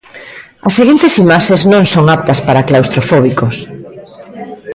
As 0.67 0.75
seguintes 0.77 1.13
imaxes 1.25 1.61
non 1.73 1.83
son 1.93 2.05
aptas 2.15 2.39
para 2.47 2.65
claustrofóbicos. 2.69 3.55